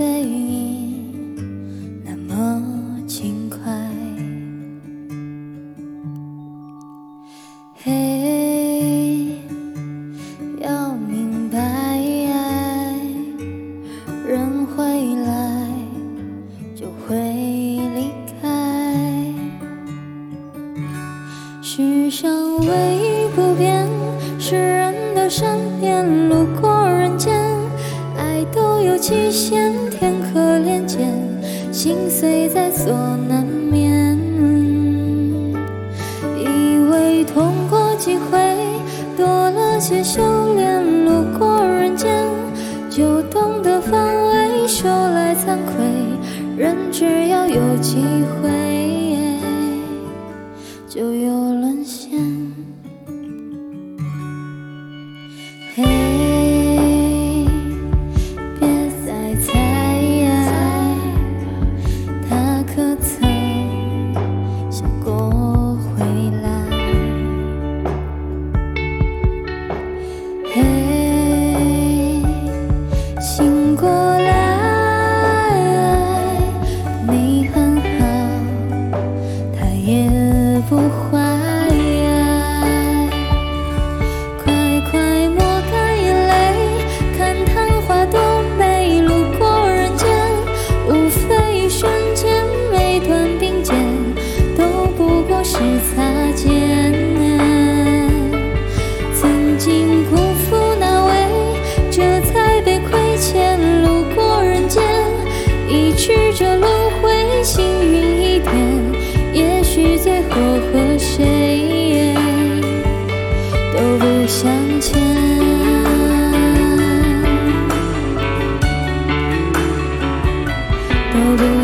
[0.00, 1.36] 背影
[2.02, 2.62] 那么
[3.06, 3.58] 轻快，
[7.84, 9.36] 嘿，
[10.58, 11.98] 要明白，
[14.26, 15.68] 人会来
[16.74, 17.18] 就会
[17.94, 18.48] 离开。
[21.60, 23.86] 世上唯一不变
[24.38, 27.38] 是人的善变，路过人间。
[28.20, 30.98] 爱都有期限，天可怜见，
[31.72, 32.92] 心碎在所
[33.26, 34.18] 难免。
[36.38, 38.38] 以为痛过几回，
[39.16, 40.20] 多了些修
[40.54, 42.28] 炼，路过人间
[42.90, 45.82] 就懂得防卫，说来惭愧，
[46.58, 48.04] 人只要有机
[48.42, 48.50] 会，
[50.86, 51.39] 就有
[70.52, 70.99] 嘿，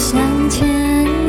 [0.00, 1.19] 向前。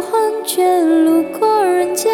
[0.00, 2.12] 幻觉，路过人间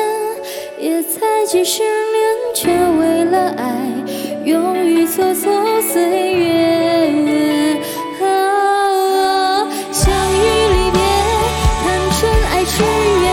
[0.78, 3.64] 也才几十年，却为了爱
[4.44, 7.80] 勇于蹉跎岁月。
[8.20, 10.36] 啊相遇
[10.72, 11.00] 离别，
[11.82, 12.20] 坦诚
[12.52, 12.82] 爱痴
[13.22, 13.26] 怨，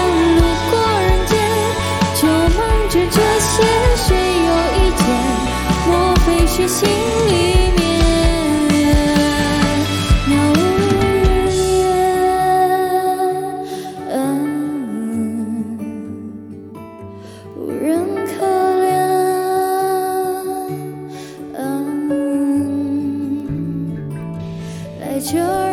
[25.19, 25.68] 嗯，来这人间。